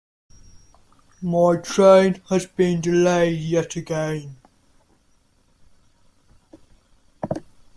[1.21, 4.35] My train has been delayed yet again.